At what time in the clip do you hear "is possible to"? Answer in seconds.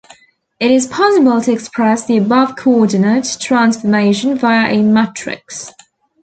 0.71-1.51